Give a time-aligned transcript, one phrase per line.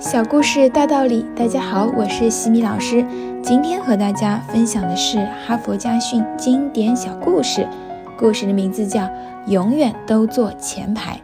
[0.00, 3.04] 小故事大道理，大家好，我是西米老师。
[3.42, 7.68] 今天和大家分享的是哈佛家训经典小故事，
[8.18, 9.02] 故事的名字叫
[9.46, 11.20] 《永远都坐前排》。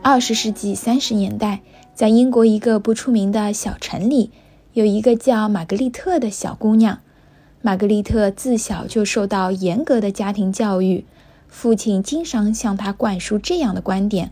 [0.00, 1.60] 二十世纪三十年代，
[1.94, 4.30] 在英国一个不出名的小城里，
[4.72, 7.00] 有一个叫玛格丽特的小姑娘。
[7.60, 11.04] 玛格丽特自小就受到严格的家庭教育，
[11.48, 14.30] 父亲经常向她灌输这样的观点。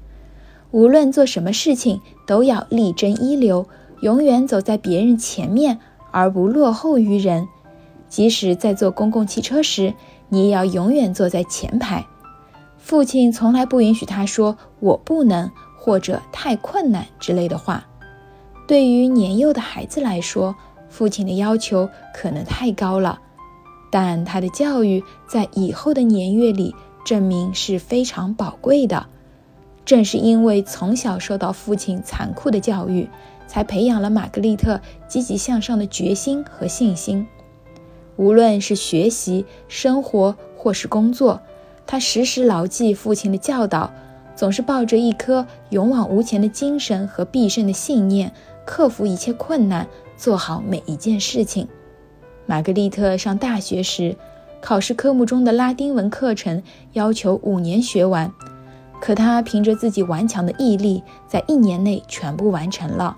[0.74, 3.64] 无论做什么事情，都要力争一流，
[4.00, 5.78] 永远走在别人前面，
[6.10, 7.46] 而不落后于人。
[8.08, 9.94] 即使在坐公共汽车时，
[10.28, 12.04] 你也要永远坐在前排。
[12.76, 17.86] 父亲从来不允许他说“我不能”或者“太困难”之类的话。
[18.66, 20.56] 对于年幼的孩子来说，
[20.88, 23.20] 父亲的要求可能太高了，
[23.92, 29.06] 但他的教育在以后的年月里证明是非常宝贵的。
[29.84, 33.08] 正是因为从小受到父亲残酷的教育，
[33.46, 37.26] 才培养了玛格丽特积极向上的决心和信心。
[38.16, 41.40] 无论是学习、生活或是工作，
[41.86, 43.92] 她时时牢记父亲的教导，
[44.34, 48.32] 总是抱着一颗勇往无前的精神和必胜的信念，
[48.64, 51.68] 克服一切困难，做好每一件事情。
[52.46, 54.16] 玛格丽特上大学时，
[54.60, 58.32] 考试科目中的拉丁文课程要求五年学完。
[59.00, 63.16] 可他凭着自己顽强的毅力，在一年内全部完成了。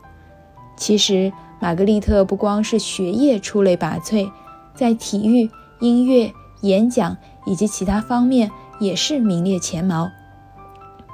[0.77, 4.31] 其实，玛格丽特不光是学业出类拔萃，
[4.75, 5.49] 在体育、
[5.81, 6.33] 音乐、
[6.63, 7.17] 演讲
[7.47, 10.11] 以及其他方面也是名列前茅。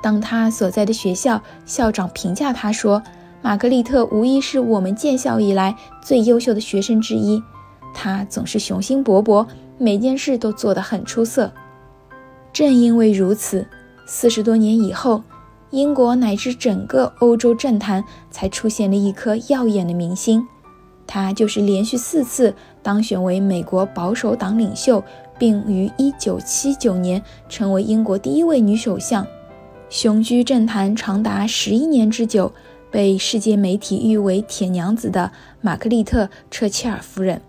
[0.03, 3.03] 当他所在的学校校长评价他说
[3.41, 7.43] ：“玛格丽特无疑是我们建校以来最优秀的学生之一。”
[7.95, 9.47] 他总是雄心勃勃，
[9.79, 11.53] 每件事都做得很出色。
[12.53, 13.67] 正因为如此。
[14.07, 15.23] 四十多年以后，
[15.71, 20.47] 英国乃至整个欧洲政坛才出现了一颗耀眼的明星，
[21.07, 25.03] 她就是连续四次当选为美国保守党领袖，
[25.39, 29.27] 并于1979年成为英国第一位女首相，
[29.89, 32.53] 雄居政坛长达十一年之久，
[32.91, 37.41] 被世界媒体誉为“铁娘子”的玛格丽特·彻切尔夫人。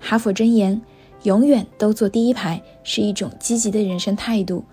[0.00, 0.80] 哈佛箴言：
[1.24, 4.64] 永远都坐第一排，是一种积极的人生态度。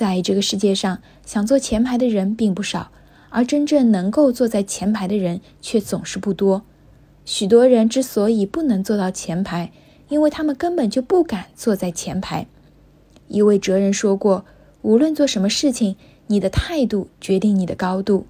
[0.00, 2.90] 在这个世界上，想坐前排的人并不少，
[3.28, 6.62] 而真正能够坐在前排的人却总是不多。
[7.26, 9.70] 许多人之所以不能坐到前排，
[10.08, 12.46] 因为他们根本就不敢坐在前排。
[13.28, 14.46] 一位哲人说过
[14.80, 15.96] ：“无论做什么事情，
[16.28, 18.24] 你的态度决定你的高度。”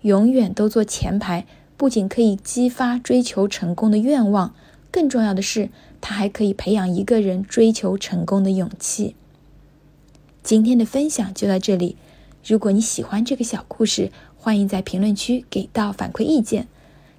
[0.00, 1.44] 永远都坐前排，
[1.76, 4.54] 不仅可以激发追求成功的愿望，
[4.90, 5.68] 更重要的是，
[6.00, 9.14] 它还可以培养一个人追求成功的勇气。
[10.42, 11.96] 今天的分享就到这里。
[12.44, 16.66] 如果你喜欢这个小故事，欢迎在评论区给到反馈意见。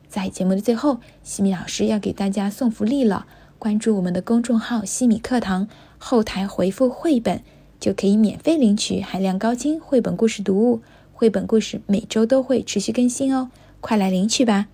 [0.09, 3.25] 在节目的最后，西米老师要给大家送福利了。
[3.57, 7.41] 关注我们的公众号“西米课堂”，后台回复“绘本”，
[7.79, 10.81] 就可以免费领取海量高清绘本故事读物。
[11.13, 14.67] 绘本故事每周都会持续更新哦，快来领取吧！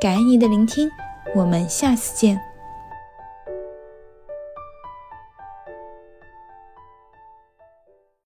[0.00, 0.88] 感恩您的聆听，
[1.36, 2.49] 我们下次见。